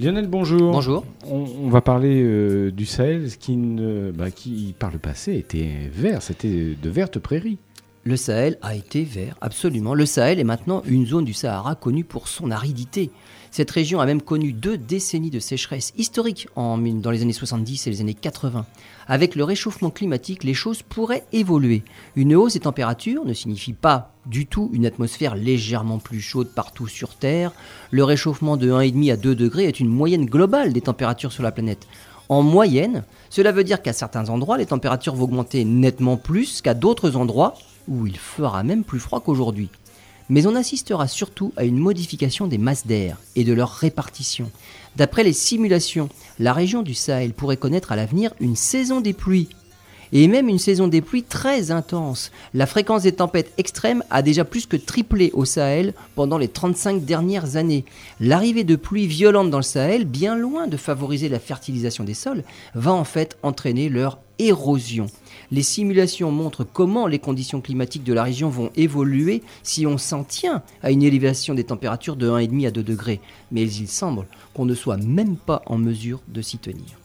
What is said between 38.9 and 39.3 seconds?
froid